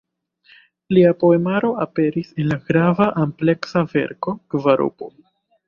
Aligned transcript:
Lia 0.97 1.11
poemaro 1.23 1.69
aperis 1.85 2.33
en 2.45 2.49
la 2.53 2.59
grava 2.71 3.09
ampleksa 3.27 3.87
verko 3.95 4.37
"Kvaropo". 4.57 5.15